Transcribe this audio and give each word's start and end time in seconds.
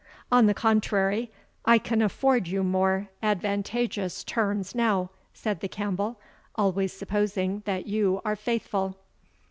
"On 0.31 0.47
the 0.47 0.55
contrary, 0.55 1.29
I 1.63 1.77
can 1.77 2.01
afford 2.01 2.47
you 2.47 2.63
more 2.63 3.09
advantageous 3.21 4.23
terms 4.23 4.73
now," 4.73 5.11
said 5.31 5.59
the 5.59 5.67
Campbell; 5.69 6.19
"always 6.55 6.91
supposing 6.91 7.61
that 7.67 7.85
you 7.85 8.19
are 8.25 8.35
faithful." 8.35 8.97